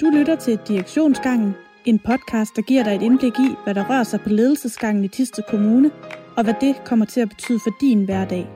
[0.00, 4.02] Du lytter til Direktionsgangen, en podcast, der giver dig et indblik i, hvad der rører
[4.02, 5.90] sig på ledelsesgangen i Tiste Kommune,
[6.36, 8.48] og hvad det kommer til at betyde for din hverdag.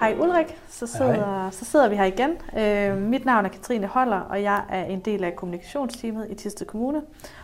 [0.00, 1.50] Hej Ulrik, så sidder, hej.
[1.50, 2.30] så sidder vi her igen.
[2.58, 6.64] Øh, mit navn er Katrine Holler, og jeg er en del af kommunikationsteamet i Tiste
[6.64, 7.02] Kommune.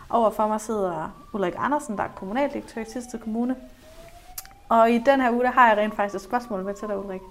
[0.09, 3.55] Overfor mig sidder Ulrik Andersen, der er kommunaldirektør i Tiste Kommune.
[4.69, 6.97] Og i den her uge, der har jeg rent faktisk et spørgsmål med til dig,
[6.97, 7.21] Ulrik.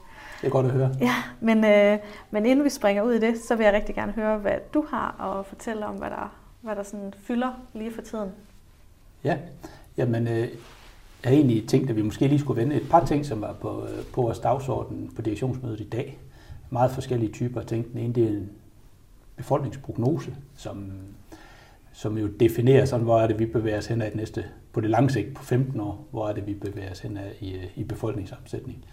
[0.40, 0.90] Det er godt at høre.
[1.00, 1.98] Ja, men, øh,
[2.30, 4.84] men inden vi springer ud i det, så vil jeg rigtig gerne høre, hvad du
[4.90, 8.30] har at fortælle om, hvad der, hvad der sådan fylder lige for tiden.
[9.24, 9.38] Ja,
[9.96, 10.48] jamen øh,
[11.22, 13.52] jeg har egentlig tænkt, at vi måske lige skulle vende et par ting, som var
[13.52, 16.18] på, øh, på vores dagsorden på direktionsmødet i dag.
[16.70, 17.92] Meget forskellige typer af ting.
[17.92, 18.50] Den ene det er en
[19.36, 20.92] befolkningsprognose, som,
[21.92, 24.80] som jo definerer sådan, hvor er det, vi bevæger os hen ad det næste, på
[24.80, 27.54] det lange sigt på 15 år, hvor er det, vi bevæger os hen ad i,
[27.54, 28.84] øh, i befolkningsomsætning.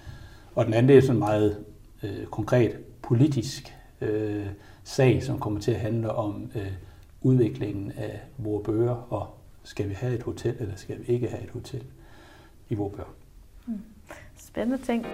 [0.56, 1.66] Og den anden det er sådan en meget
[2.04, 4.46] øh, konkret politisk øh,
[4.84, 6.72] sag, som kommer til at handle om øh,
[7.22, 11.44] udviklingen af vores bøger, og skal vi have et hotel, eller skal vi ikke have
[11.44, 11.84] et hotel
[12.70, 13.10] i vores bøger.
[13.66, 13.82] Mm.
[14.38, 15.06] Spændende ting.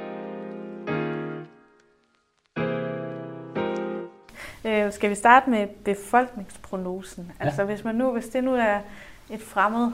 [4.66, 7.32] Øh, skal vi starte med befolkningsprognosen?
[7.40, 7.46] Ja.
[7.46, 8.80] Altså hvis man nu, hvis det nu er
[9.30, 9.92] et fremmed,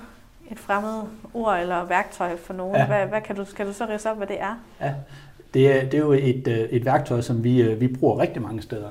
[0.51, 2.87] et fremmed ord eller værktøj for nogen, ja.
[2.87, 4.55] hvad, hvad kan du, skal du så rise op, hvad det er?
[4.81, 4.93] Ja,
[5.55, 8.41] det er, det er jo et, øh, et værktøj, som vi, øh, vi bruger rigtig
[8.41, 8.89] mange steder.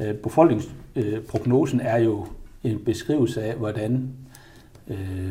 [0.00, 2.26] Øh, befolkningsprognosen er jo
[2.64, 4.08] en beskrivelse af, hvordan
[4.88, 5.28] øh,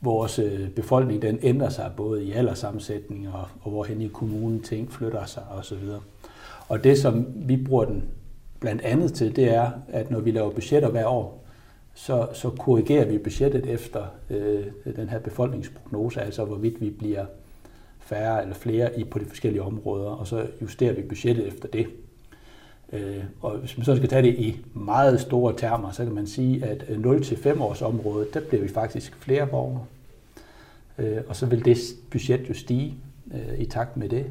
[0.00, 0.40] vores
[0.76, 5.42] befolkning den ændrer sig, både i alderssammensætning og, og hvorhen i kommunen ting flytter sig
[5.58, 5.78] osv.
[6.68, 8.04] Og det, som vi bruger den
[8.60, 11.44] blandt andet til, det er, at når vi laver budgetter hver år,
[11.94, 14.64] så, så korrigerer vi budgettet efter øh,
[14.96, 17.24] den her befolkningsprognose, altså hvorvidt vi bliver
[18.04, 21.86] færre eller flere i på de forskellige områder, og så justerer vi budgettet efter det.
[22.92, 26.26] Øh, og hvis man så skal tage det i meget store termer, så kan man
[26.26, 29.84] sige, at øh, 0-5 års område, der bliver vi faktisk flere borgere.
[30.98, 31.78] Øh, og så vil det
[32.10, 32.94] budget jo stige
[33.58, 34.26] i takt med det.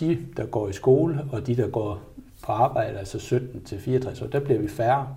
[0.00, 2.02] De, der går i skole, og de, der går
[2.42, 5.16] på arbejde, altså 17 til 64 år, der bliver vi færre.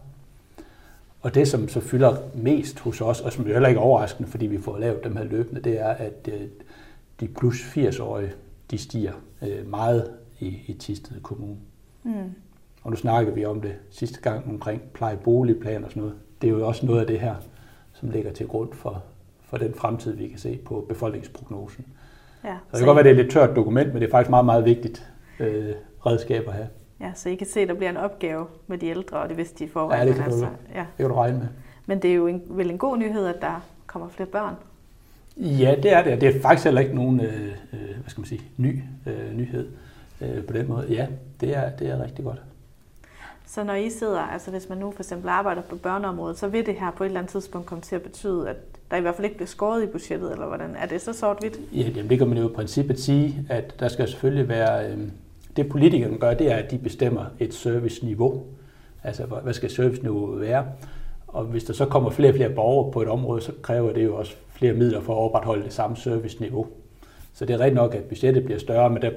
[1.22, 4.30] Og det, som så fylder mest hos os, og som jo heller ikke er overraskende,
[4.30, 6.30] fordi vi får lavet dem her løbende, det er, at
[7.24, 8.32] de plus 80-årige,
[8.72, 11.58] de stiger øh, meget i, i Tisted Kommune.
[12.04, 12.34] Mm.
[12.84, 16.18] Og nu snakker vi om det sidste gang omkring plejeboligplan og sådan noget.
[16.42, 17.36] Det er jo også noget af det her,
[17.94, 19.04] som ligger til grund for,
[19.42, 21.86] for den fremtid, vi kan se på befolkningsprognosen.
[22.44, 24.12] Ja, så det kan godt være, det er et lidt tørt dokument, men det er
[24.12, 25.74] faktisk meget, meget vigtigt øh,
[26.06, 26.68] redskab at have.
[27.00, 29.38] Ja, så I kan se, at der bliver en opgave med de ældre, og det
[29.38, 30.02] vidste de forvejen.
[30.02, 30.80] Ja, det kan, altså, du, ja.
[30.80, 31.48] det kan du regne med.
[31.86, 34.56] Men det er jo en, vel en god nyhed, at der kommer flere børn
[35.38, 36.22] Ja, det er det.
[36.22, 39.68] Det er faktisk heller ikke nogen øh, øh, hvad skal man sige, ny øh, nyhed
[40.22, 40.86] øh, på den måde.
[40.90, 41.08] Ja,
[41.42, 42.42] det er, det er rigtig godt.
[43.48, 46.66] Så når I sidder, altså hvis man nu for eksempel arbejder på børneområdet, så vil
[46.66, 48.56] det her på et eller andet tidspunkt komme til at betyde, at
[48.92, 50.76] der i hvert fald ikke bliver skåret i budgettet, eller hvordan?
[50.76, 51.60] Er det så sort-hvidt?
[51.74, 54.92] Ja, jamen, det kan man jo i princippet sige, at der skal selvfølgelig være...
[54.92, 54.98] Øh,
[55.56, 58.44] det politikerne gør, det er, at de bestemmer et serviceniveau.
[59.04, 60.66] Altså, hvad skal serviceniveauet være?
[61.34, 64.04] Og hvis der så kommer flere og flere borgere på et område, så kræver det
[64.04, 66.68] jo også flere midler for at opretholde det samme serviceniveau.
[67.34, 69.12] Så det er rigtigt nok, at budgettet bliver større, men der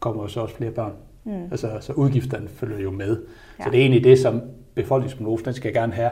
[0.00, 0.92] kommer så også flere børn.
[1.24, 1.42] Mm.
[1.50, 3.22] Altså, så udgifterne følger jo med.
[3.58, 3.64] Ja.
[3.64, 4.42] Så det er egentlig det, som
[4.74, 6.10] befolkningsprognosen skal gerne have.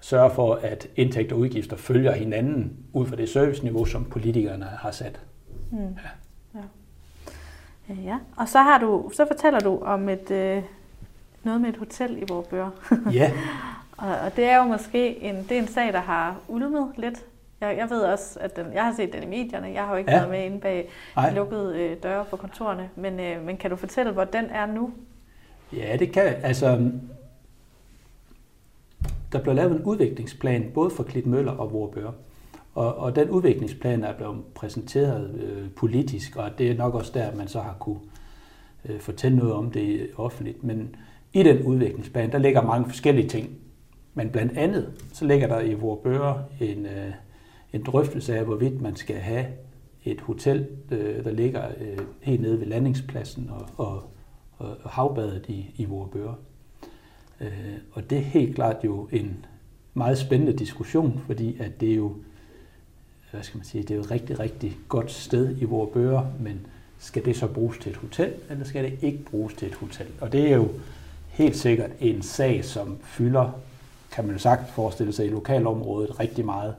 [0.00, 4.90] Sørge for, at indtægter og udgifter følger hinanden ud fra det serviceniveau, som politikerne har
[4.90, 5.20] sat.
[5.70, 5.78] Mm.
[5.78, 6.60] Ja.
[7.88, 7.94] Ja.
[8.04, 8.18] ja.
[8.36, 10.62] Og så, har du, så fortæller du om et, øh,
[11.42, 12.70] noget med et hotel i vores bøger.
[13.12, 13.32] ja.
[14.00, 17.24] og, og det er jo måske en, det er en sag, der har ulmet lidt
[17.60, 19.68] jeg, jeg ved også, at den, jeg har set den i medierne.
[19.68, 20.16] Jeg har jo ikke ja.
[20.18, 21.34] været med inde bag Ej.
[21.34, 22.90] lukkede øh, døre på kontorerne.
[22.96, 24.90] Men, øh, men kan du fortælle, hvor den er nu?
[25.72, 26.90] Ja, det kan Altså,
[29.32, 32.10] der blev lavet en udviklingsplan, både for Klitmøller og Vorbør.
[32.74, 37.34] Og, og den udviklingsplan er blevet præsenteret øh, politisk, og det er nok også der,
[37.34, 38.00] man så har kunne
[38.84, 40.64] øh, fortælle noget om det offentligt.
[40.64, 40.96] Men
[41.32, 43.50] i den udviklingsplan, der ligger mange forskellige ting.
[44.14, 47.12] Men blandt andet, så ligger der i Vorbør en, øh,
[47.72, 49.46] en drøftelse af, hvorvidt man skal have
[50.04, 54.02] et hotel, øh, der ligger øh, helt nede ved landingspladsen og, og,
[54.58, 56.34] og havbadet i, i Vorebøre.
[57.40, 57.48] Øh,
[57.92, 59.46] og det er helt klart jo en
[59.94, 62.16] meget spændende diskussion, fordi at det er jo,
[63.30, 66.66] hvad skal man sige, det er jo et rigtig, rigtig godt sted i Vorebøre, men
[66.98, 70.06] skal det så bruges til et hotel, eller skal det ikke bruges til et hotel?
[70.20, 70.68] Og det er jo
[71.28, 73.50] helt sikkert en sag, som fylder,
[74.12, 76.74] kan man jo sagt forestille sig, i lokalområdet rigtig meget.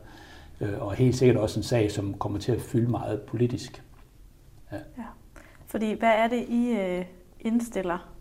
[0.62, 3.83] Øh, og helt sikkert også en sag, som kommer til at fylde meget politisk.
[4.72, 4.78] Ja.
[4.98, 5.04] ja.
[5.68, 7.06] Fordi hvad er det, I øh,
[7.39, 8.12] indstiller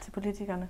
[0.00, 0.68] til politikerne?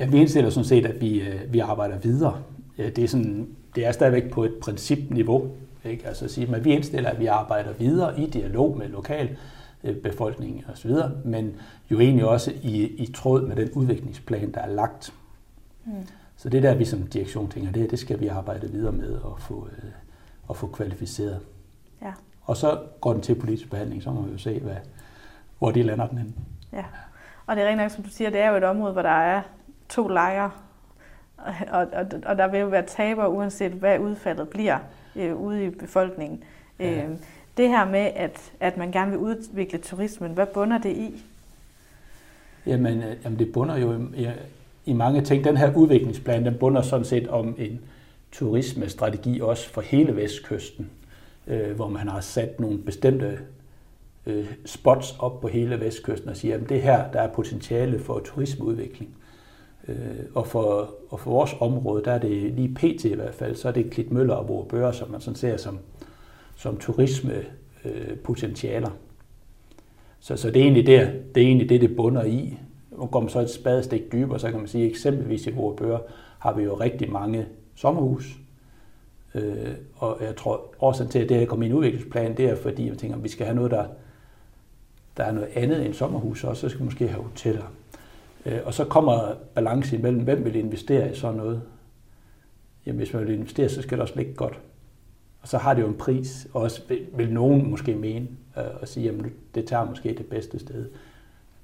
[0.00, 2.42] Ja, vi indstiller sådan set, at vi, øh, vi arbejder videre.
[2.76, 5.50] Det er, sådan, det er stadigvæk på et principniveau.
[5.84, 6.06] Ikke?
[6.06, 9.36] Altså at sige, at vi indstiller, at vi arbejder videre i dialog med lokal
[9.84, 10.90] øh, befolkning osv.,
[11.24, 11.56] men
[11.90, 15.14] jo egentlig også i, i tråd med den udviklingsplan, der er lagt.
[15.84, 15.92] Mm.
[16.36, 19.40] Så det der, vi som direktion tænker, det, det skal vi arbejde videre med og
[19.40, 19.90] få, øh,
[20.48, 21.40] og få kvalificeret.
[22.02, 22.12] Ja.
[22.42, 24.76] Og så går den til politisk behandling, så må vi jo se, hvad,
[25.58, 26.34] hvor de lander den hen.
[26.72, 26.84] Ja,
[27.46, 29.08] og det er rent nok, som du siger, det er jo et område, hvor der
[29.08, 29.42] er
[29.88, 30.50] to lejre,
[31.68, 34.78] og, og, og der vil jo være taber, uanset hvad udfaldet bliver
[35.16, 36.42] øh, ude i befolkningen.
[36.78, 37.04] Ja.
[37.04, 37.10] Øh,
[37.56, 41.24] det her med, at, at man gerne vil udvikle turismen, hvad bunder det i?
[42.66, 44.28] Jamen, øh, jamen det bunder jo i,
[44.86, 45.44] i mange ting.
[45.44, 47.80] Den her udviklingsplan, den bunder sådan set om en
[48.32, 50.90] turismestrategi også for hele vestkysten,
[51.46, 53.38] øh, hvor man har sat nogle bestemte
[54.26, 58.18] øh, spots op på hele vestkysten og siger, at det her, der er potentiale for
[58.18, 59.14] turismeudvikling.
[59.88, 59.96] Øh,
[60.34, 63.04] og, for, og for vores område, der er det lige pt.
[63.04, 65.78] i hvert fald, så er det Klitmøller og Vorbøre, som man sådan ser som,
[66.56, 68.90] som turismepotentialer.
[68.90, 68.96] Øh,
[70.20, 72.58] så, så det er egentlig der, det er egentlig det, det bunder i.
[72.96, 75.98] Og går man så et spadestik dybere, så kan man sige, at eksempelvis i Hovedbøger
[76.38, 78.36] har vi jo rigtig mange sommerhus.
[79.34, 82.56] Øh, og jeg tror, årsagen til, at det her kom i en udviklingsplan, det er
[82.56, 83.86] fordi, jeg tænker, at vi skal have noget, der,
[85.16, 87.72] der er noget andet end sommerhus også, så skal vi måske have hoteller.
[88.46, 91.62] Øh, og så kommer balance imellem, hvem vil investere i sådan noget.
[92.86, 94.60] Jamen, hvis man vil investere, så skal det også ligge godt.
[95.40, 96.82] Og så har det jo en pris, og også
[97.16, 98.28] vil nogen måske mene
[98.58, 100.90] øh, og sige, jamen det tager måske det bedste sted,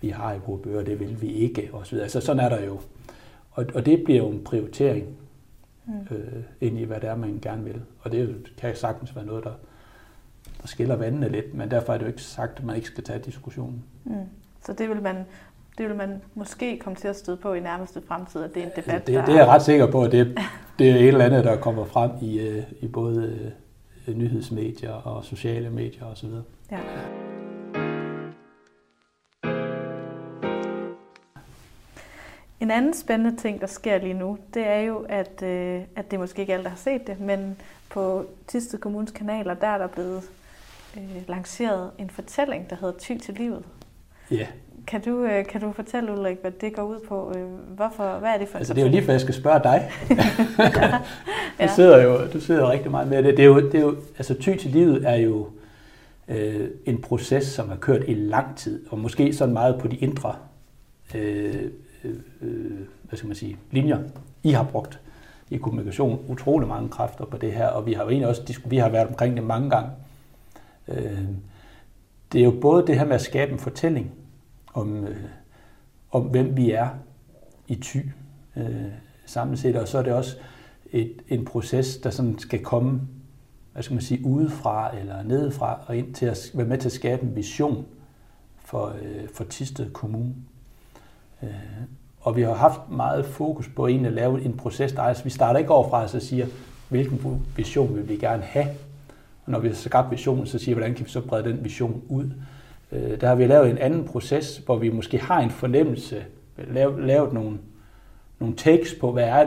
[0.03, 2.09] vi har i vores bøger, det vil vi ikke, og så videre.
[2.09, 2.81] Så sådan er der jo.
[3.51, 5.07] Og, og det bliver jo en prioritering
[5.87, 6.17] mm.
[6.17, 7.83] øh, ind i, hvad det er, man gerne vil.
[8.01, 9.53] Og det kan sagtens være noget, der,
[10.63, 13.05] der skiller vandene lidt, men derfor er det jo ikke sagt, at man ikke skal
[13.05, 13.85] tage diskussionen.
[14.05, 14.15] Mm.
[14.65, 15.17] Så det vil man
[15.79, 18.67] det vil man måske komme til at støde på i nærmeste fremtid, at det er
[18.67, 20.39] en debat, det, det er jeg ret sikker på, at det,
[20.79, 23.53] det er et eller andet, der kommer frem i, øh, i både
[24.09, 26.29] øh, nyhedsmedier og sociale medier osv.
[26.71, 26.79] Ja.
[32.63, 36.21] En anden spændende ting, der sker lige nu, det er jo, at, øh, at det
[36.21, 37.57] måske ikke alle, der har set det, men
[37.89, 40.23] på Tiste Kommunes kanaler, der er der blevet
[40.97, 43.65] øh, lanceret en fortælling, der hedder Ty til livet.
[44.31, 44.47] Ja.
[44.87, 47.33] Kan du, øh, kan du fortælle, Ulrik, hvad det går ud på?
[47.37, 47.45] Øh,
[47.77, 49.91] hvorfor, hvad er det for Altså, det er jo lige før, jeg skal spørge dig.
[51.61, 51.67] ja.
[51.67, 53.37] du, sidder jo, du sidder rigtig meget med det.
[53.37, 55.49] det, er jo, det er jo, altså, Ty til livet er jo
[56.29, 59.97] øh, en proces, som har kørt i lang tid, og måske sådan meget på de
[59.97, 60.37] indre
[61.15, 61.71] øh,
[62.05, 63.99] Øh, øh, hvad skal man sige, linjer,
[64.43, 65.01] I har brugt
[65.51, 68.77] i kommunikation utrolig mange kræfter på det her, og vi har jo egentlig også vi
[68.77, 69.91] har været omkring det mange gange.
[70.89, 71.29] Øh,
[72.33, 74.13] det er jo både det her med at skabe en fortælling
[74.75, 75.17] om, øh,
[76.11, 76.89] om hvem vi er
[77.69, 77.99] i ty
[78.57, 78.93] øh,
[79.27, 80.37] samlet set, og så er det også
[80.93, 83.01] et, en proces, der sådan skal komme
[83.73, 86.93] hvad skal man sige, udefra eller nedefra og ind til at være med til at
[86.93, 87.87] skabe en vision
[88.65, 90.35] for, øh, for Tisted Kommune.
[91.43, 91.49] Øh,
[92.21, 95.25] og vi har haft meget fokus på egentlig at lave en proces, der er, altså
[95.25, 96.47] vi starter ikke overfra og så siger,
[96.89, 98.67] hvilken vision vil vi gerne have.
[99.45, 101.65] Og når vi har skabt visionen, så siger vi, hvordan kan vi så brede den
[101.65, 102.31] vision ud.
[102.93, 106.25] Øh, der har vi lavet en anden proces, hvor vi måske har en fornemmelse,
[106.57, 107.59] lavet, lavet nogle,
[108.39, 109.47] nogle tekst på, hvad er,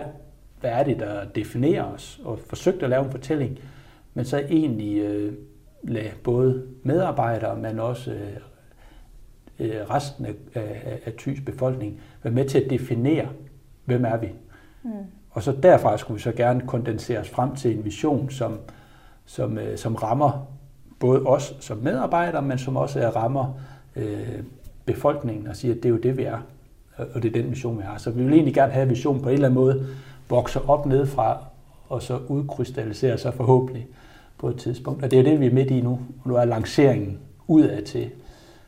[0.60, 3.60] hvad er det, der definerer os, og forsøgt at lave en fortælling,
[4.14, 5.34] men så egentlig øh,
[5.84, 8.38] lade både medarbejdere, men også øh,
[9.60, 13.28] resten af, af, af Thys befolkning være med til at definere,
[13.86, 14.28] hvem er vi.
[14.84, 14.92] Mm.
[15.32, 18.60] Og så derfra skulle vi så gerne kondensere os frem til en vision, som,
[19.26, 20.48] som, øh, som rammer
[21.00, 23.60] både os som medarbejdere, men som også rammer
[23.96, 24.44] øh,
[24.86, 26.38] befolkningen og siger, at det er jo det, vi er.
[26.98, 27.98] Og det er den vision, vi har.
[27.98, 29.86] Så vi vil egentlig gerne have, at visionen på en eller anden måde
[30.30, 31.46] vokser op nedefra,
[31.90, 33.88] og så udkrystalliserer sig forhåbentlig
[34.38, 35.04] på et tidspunkt.
[35.04, 35.92] Og det er det, vi er midt i nu.
[35.92, 38.10] Og nu er lanceringen udad til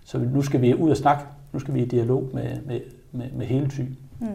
[0.07, 1.23] så nu skal vi ud og snakke.
[1.53, 3.81] Nu skal vi i dialog med, med, med, med hele ty.
[4.19, 4.27] Mm.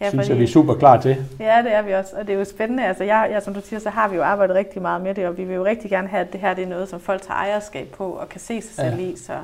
[0.00, 1.16] Ja, synes fordi, jeg, vi er super klar til.
[1.40, 2.16] Ja, det er vi også.
[2.16, 2.86] Og det er jo spændende.
[2.86, 5.26] Altså, jeg, jeg, som du siger, så har vi jo arbejdet rigtig meget med det,
[5.26, 7.22] og vi vil jo rigtig gerne have, at det her det er noget, som folk
[7.22, 9.06] tager ejerskab på og kan se sig selv ja.
[9.06, 9.16] i.
[9.16, 9.38] Så,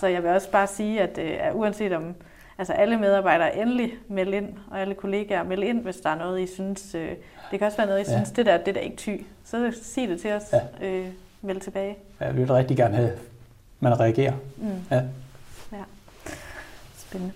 [0.00, 1.18] så jeg vil også bare sige, at
[1.52, 2.14] uh, uanset om
[2.58, 6.40] altså alle medarbejdere endelig melde ind, og alle kollegaer melde ind, hvis der er noget,
[6.40, 7.00] I synes, uh,
[7.50, 8.16] det kan også være noget, I ja.
[8.16, 9.16] synes, det der, det der ikke ty.
[9.44, 10.54] Så sig det til os.
[10.80, 10.98] Ja.
[11.00, 11.06] Uh,
[11.42, 11.96] meld tilbage.
[12.20, 13.10] Ja, vi vil rigtig gerne have
[13.80, 14.34] man reagerer.
[14.56, 14.68] Mm.
[14.90, 15.02] Ja.
[15.72, 15.84] ja.
[16.96, 17.32] Spændende.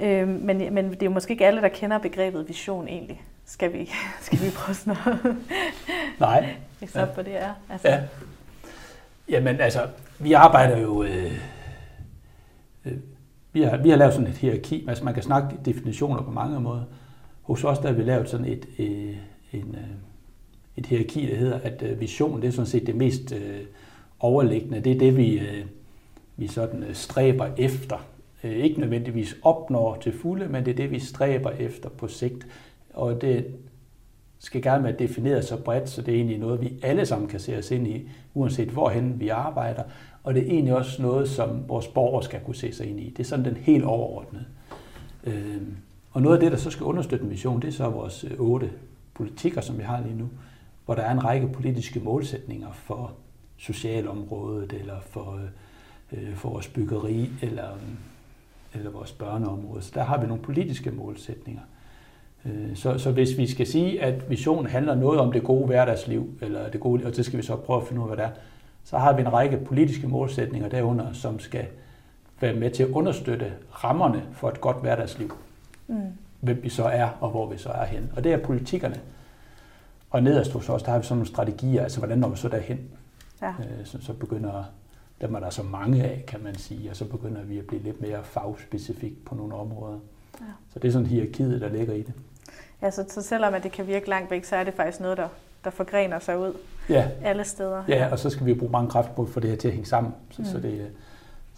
[0.00, 3.22] Øh, men, men det er jo måske ikke alle, der kender begrebet vision egentlig.
[3.46, 3.90] Skal vi,
[4.26, 5.36] skal vi prøve sådan noget?
[6.20, 6.54] Nej.
[6.82, 7.14] Eksempel ja.
[7.14, 7.52] på det er.
[7.70, 7.88] Altså.
[7.88, 8.00] Ja.
[9.28, 9.86] Jamen altså,
[10.18, 11.02] vi arbejder jo...
[11.02, 11.32] Øh,
[12.84, 12.92] øh,
[13.52, 16.60] vi har, vi har lavet sådan et hierarki, altså man kan snakke definitioner på mange
[16.60, 16.82] måder.
[17.42, 19.16] Hos os der har vi lavet sådan et, øh,
[19.52, 19.88] en, øh,
[20.76, 23.60] et hierarki, der hedder, at øh, vision det er sådan set det mest øh,
[24.20, 24.80] overliggende.
[24.80, 25.64] Det er det, vi, øh,
[26.38, 28.06] vi sådan øh, stræber efter.
[28.44, 32.46] Øh, ikke nødvendigvis opnår til fulde, men det er det, vi stræber efter på sigt.
[32.94, 33.46] Og det
[34.38, 37.40] skal gerne være defineret så bredt, så det er egentlig noget, vi alle sammen kan
[37.40, 39.82] se os ind i, uanset hvorhen vi arbejder.
[40.22, 43.10] Og det er egentlig også noget, som vores borgere skal kunne se sig ind i.
[43.10, 44.44] Det er sådan den helt overordnede.
[45.24, 45.62] Øh,
[46.10, 48.70] og noget af det, der så skal understøtte en vision, det er så vores otte
[49.14, 50.28] politikker, som vi har lige nu,
[50.84, 53.12] hvor der er en række politiske målsætninger for
[53.56, 55.50] socialområdet, eller for, øh,
[56.34, 57.68] for vores byggeri, eller,
[58.74, 59.82] eller vores børneområde.
[59.82, 61.62] Så der har vi nogle politiske målsætninger.
[62.44, 66.30] Øh, så, så hvis vi skal sige, at visionen handler noget om det gode hverdagsliv,
[66.40, 68.32] eller det gode, og det skal vi så prøve at finde ud af, hvad det
[68.32, 68.36] er,
[68.84, 71.66] så har vi en række politiske målsætninger derunder, som skal
[72.40, 75.32] være med til at understøtte rammerne for et godt hverdagsliv.
[75.86, 75.96] Mm.
[76.40, 78.12] Hvem vi så er, og hvor vi så er hen.
[78.16, 79.00] Og det er politikkerne.
[80.10, 82.48] Og nederst hos os, der har vi sådan nogle strategier, altså hvordan når vi så
[82.48, 82.78] derhen.
[83.42, 83.48] Ja.
[83.48, 84.64] Øh, så, så begynder,
[85.20, 87.82] dem er der så mange af, kan man sige, og så begynder vi at blive
[87.82, 89.98] lidt mere fagspecifik på nogle områder.
[90.40, 90.44] Ja.
[90.72, 92.12] Så det er sådan hierarkiet, der ligger i det.
[92.82, 95.16] Ja, så, så selvom at det kan virke langt væk, så er det faktisk noget,
[95.16, 95.28] der,
[95.64, 96.54] der forgrener sig ud
[96.88, 97.08] ja.
[97.22, 97.82] alle steder.
[97.88, 99.86] Ja, og så skal vi bruge mange kræfter på for det her til at hænge
[99.88, 100.48] sammen, så, mm.
[100.48, 100.90] så, det,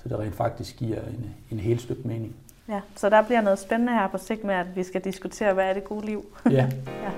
[0.03, 2.37] så det rent faktisk giver en, en helt stykke mening.
[2.69, 5.65] Ja, så der bliver noget spændende her på sigt med, at vi skal diskutere, hvad
[5.65, 6.25] er det gode liv.
[6.51, 6.71] Ja.
[7.05, 7.11] ja.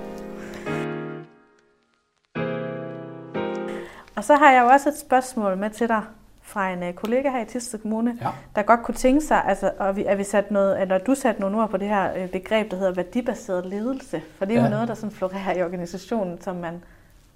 [4.16, 6.02] Og så har jeg jo også et spørgsmål med til dig
[6.52, 8.28] fra en uh, kollega her i Tisted Kommune, ja.
[8.56, 11.40] der godt kunne tænke sig, altså, at, vi, at, vi sat noget, eller du satte
[11.40, 14.22] nogle ord på det her uh, begreb, der hedder værdibaseret ledelse.
[14.38, 14.64] For det er ja.
[14.64, 16.82] jo noget, der sådan florerer i organisationen, som man,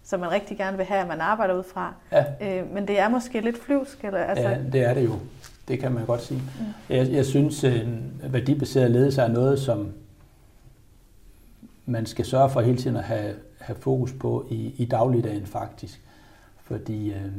[0.04, 1.94] som man rigtig gerne vil have, at man arbejder ud fra.
[2.12, 2.24] Ja.
[2.62, 4.04] Uh, men det er måske lidt flyvsk.
[4.04, 4.48] Eller, altså...
[4.48, 5.14] Ja, det er det jo.
[5.68, 6.40] Det kan man godt sige.
[6.40, 6.94] Mm.
[6.94, 9.92] Jeg, jeg synes, en værdibaseret ledelse er noget, som
[11.86, 16.00] man skal sørge for hele tiden at have, have fokus på i, i dagligdagen faktisk.
[16.62, 17.32] Fordi øh,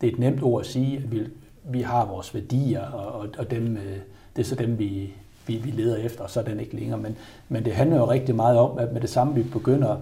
[0.00, 1.26] det er et nemt ord at sige, at vi,
[1.64, 3.98] vi har vores værdier, og, og, og dem, øh,
[4.36, 5.14] det er så dem, vi,
[5.46, 6.98] vi, vi leder efter, og så er den ikke længere.
[6.98, 7.16] Men,
[7.48, 9.96] men det handler jo rigtig meget om, at med det samme vi begynder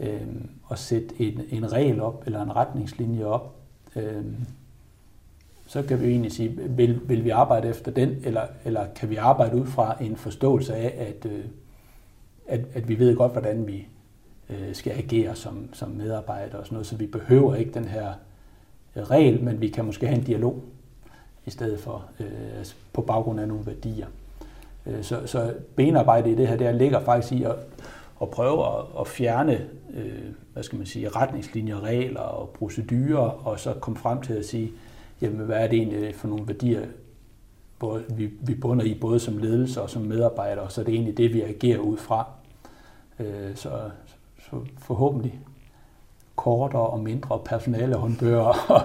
[0.00, 0.20] øh,
[0.70, 3.54] at sætte en, en regel op, eller en retningslinje op,
[3.96, 4.24] øh,
[5.66, 9.10] så kan vi jo egentlig sige, vil, vil vi arbejde efter den, eller, eller kan
[9.10, 11.44] vi arbejde ud fra en forståelse af, at, øh,
[12.46, 13.86] at, at vi ved godt, hvordan vi
[14.50, 18.12] øh, skal agere som, som medarbejdere og sådan noget, så vi behøver ikke den her
[18.96, 20.62] Øh, regel, men vi kan måske have en dialog
[21.46, 24.06] i stedet for øh, på baggrund af nogle værdier.
[24.86, 27.56] Øh, så, så benarbejde i det her, der ligger faktisk i at,
[28.22, 30.22] at prøve at, at fjerne øh,
[30.52, 34.72] hvad skal man sige, retningslinjer, regler og procedurer, og så komme frem til at sige,
[35.20, 36.86] jamen hvad er det egentlig for nogle værdier,
[37.78, 40.94] både, vi, vi bunder i, både som ledelse og som medarbejdere, og så er det
[40.94, 42.28] egentlig det, vi agerer ud fra.
[43.20, 43.70] Øh, så,
[44.38, 45.40] så forhåbentlig
[46.36, 48.40] kortere og mindre personale håndbøger
[48.74, 48.82] og,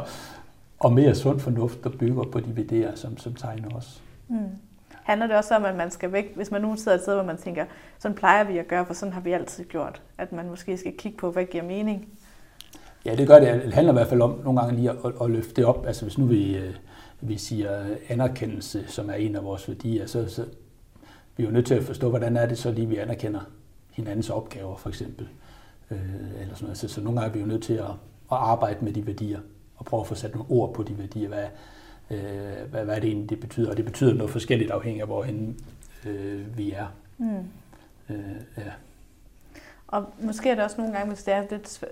[0.80, 4.02] og mere sund fornuft, der bygger på de værdier, som, som tegner os.
[4.28, 4.38] Mm.
[5.04, 7.24] Handler det også om, at man skal væk, hvis man nu sidder et sted, hvor
[7.24, 7.66] man tænker,
[8.00, 10.98] sådan plejer vi at gøre, for sådan har vi altid gjort, at man måske skal
[10.98, 12.08] kigge på, hvad giver mening?
[13.06, 13.64] Ja, det gør det.
[13.66, 15.86] Det handler i hvert fald om nogle gange lige at, at, at løfte det op.
[15.88, 16.74] Altså hvis nu vi, øh,
[17.22, 20.46] vi siger anerkendelse, som er en af vores værdier, så, så
[21.38, 23.40] vi er jo nødt til at forstå, hvordan er det så lige, vi anerkender
[23.92, 25.28] hinandens opgaver, for eksempel.
[25.92, 26.78] Øh, eller sådan noget.
[26.78, 27.90] Så, så nogle gange er vi jo nødt til at,
[28.32, 29.40] at arbejde med de værdier,
[29.78, 31.28] og prøve at få sat nogle ord på de værdier.
[31.28, 31.46] Hvad,
[32.12, 33.72] øh, hvad, hvad er det egentlig, det betyder?
[33.72, 35.60] Og det betyder noget forskelligt afhængig af, hvorhen
[36.06, 36.88] øh, vi er.
[37.18, 37.38] Mm.
[38.10, 38.72] Øh, ja.
[39.88, 41.84] Og måske er det også nogle gange, hvis det er lidt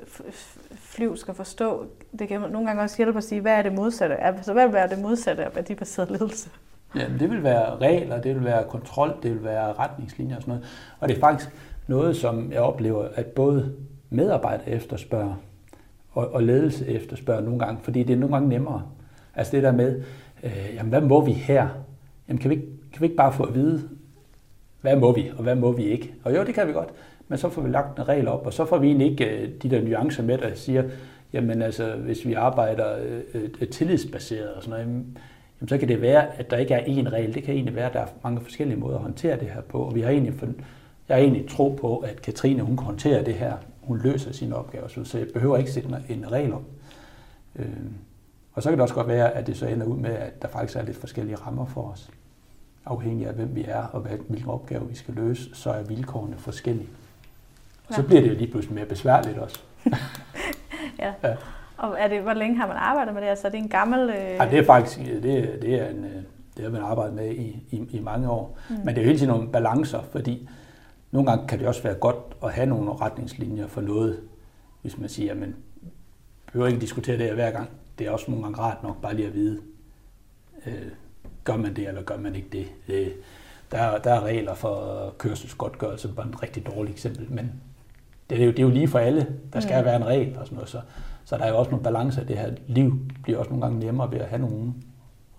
[0.75, 1.85] flyv skal forstå,
[2.19, 4.15] det kan nogle gange også hjælpe at sige, hvad er det modsatte?
[4.15, 6.49] Altså, hvad vil være det modsatte af værdibaseret ledelse?
[6.95, 10.53] Ja, det vil være regler, det vil være kontrol, det vil være retningslinjer og sådan
[10.53, 10.67] noget.
[10.99, 11.49] Og det er faktisk
[11.87, 13.75] noget, som jeg oplever, at både
[14.09, 15.35] medarbejdere efterspørger
[16.11, 18.83] og, og ledelse efterspørger nogle gange, fordi det er nogle gange nemmere.
[19.35, 20.03] Altså det der med,
[20.43, 21.67] øh, jamen hvad må vi her?
[22.27, 23.89] Jamen kan vi, kan vi ikke bare få at vide,
[24.81, 26.13] hvad må vi, og hvad må vi ikke?
[26.23, 26.89] Og jo, det kan vi godt
[27.29, 29.49] men så får vi lagt en regel op, og så får vi egentlig ikke øh,
[29.63, 30.83] de der nuancer med, der siger,
[31.33, 32.97] jamen altså, hvis vi arbejder
[33.33, 34.85] øh, øh, tillidsbaseret og sådan noget,
[35.59, 37.33] jamen, så kan det være, at der ikke er én regel.
[37.33, 39.79] Det kan egentlig være, at der er mange forskellige måder at håndtere det her på,
[39.79, 40.33] og vi har egentlig,
[41.09, 43.53] jeg har egentlig tro på, at Katrine, hun kan håndtere det her.
[43.89, 46.63] Hun løser sine opgaver, så jeg behøver ikke sætte en regel op.
[48.53, 50.47] Og så kan det også godt være, at det så ender ud med, at der
[50.47, 52.09] faktisk er lidt forskellige rammer for os.
[52.85, 56.89] Afhængig af, hvem vi er og hvilke opgaver vi skal løse, så er vilkårene forskellige.
[57.87, 59.61] Og så bliver det jo lige pludselig mere besværligt også.
[60.99, 61.13] ja.
[61.23, 61.35] ja.
[61.77, 63.27] Og er det, hvor længe har man arbejdet med det?
[63.27, 64.09] Altså, er det en gammel...
[64.09, 64.15] Øh...
[64.15, 65.23] Ja, det er faktisk det,
[65.61, 66.23] det er en, øh,
[66.57, 68.57] det har man arbejdet med i, i, i mange år.
[68.69, 68.75] Mm.
[68.75, 70.49] Men det er jo hele tiden nogle balancer, fordi
[71.11, 74.19] nogle gange kan det også være godt at have nogle retningslinjer for noget,
[74.81, 75.55] hvis man siger, at man
[76.45, 77.69] behøver ikke diskutere det her hver gang.
[77.99, 79.61] Det er også nogle gange rart nok bare lige at vide,
[80.65, 80.91] øh,
[81.43, 82.67] gør man det, eller gør man ikke det.
[82.87, 83.13] det
[83.71, 87.61] der, der er regler for kørselsgodtgørelse, bare et rigtig dårligt eksempel, men
[88.29, 89.35] det er, jo, det er jo lige for alle.
[89.53, 89.85] Der skal mm.
[89.85, 90.81] være en regel og sådan noget, så,
[91.25, 92.23] så der er jo også nogle balancer.
[92.23, 94.73] Det her liv bliver også nogle gange nemmere ved at have nogle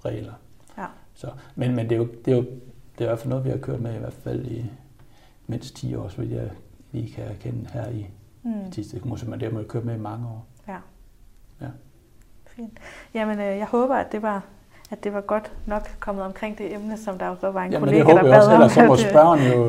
[0.04, 0.32] regler.
[0.78, 0.86] Ja.
[1.14, 2.42] Så, men, men det er jo, det er jo
[3.00, 4.64] det er i hvert fald noget, vi har kørt med i hvert fald i
[5.50, 6.50] mindst 10 år, så jeg
[6.92, 8.06] lige kan erkende her i,
[8.42, 8.66] mm.
[8.68, 10.46] i Tisted Kommune, har man kørt med i mange år.
[10.68, 10.76] Ja.
[11.60, 11.66] Ja.
[12.46, 12.78] Fint.
[13.14, 14.44] Jamen, øh, jeg håber, at det var
[14.90, 17.72] at det var godt nok kommet omkring det emne, som der jo så var en
[17.72, 19.64] Jamen, kollega, det håber der jeg bad også, ellers så må spørgeren jo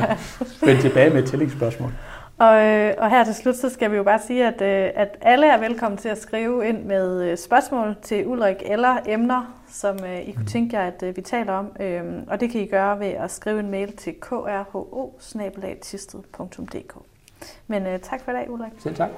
[0.66, 1.92] vende tilbage med et tillægsspørgsmål.
[2.38, 5.18] Og, øh, og her til slut, så skal vi jo bare sige, at, øh, at
[5.20, 9.96] alle er velkommen til at skrive ind med øh, spørgsmål til Ulrik eller emner, som
[10.26, 11.76] I kunne tænke jer, at vi taler om.
[11.80, 14.46] Øh, og det kan I gøre ved at skrive en mail til krho
[17.66, 18.72] Men tak for i dag, Ulrik.
[18.78, 19.10] Selv tak.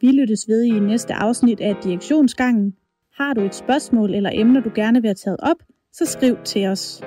[0.00, 2.76] Vi lyttes ved i næste afsnit af Direktionsgangen.
[3.14, 5.56] Har du et spørgsmål eller emner, du gerne vil have taget op,
[5.92, 7.02] så skriv til os.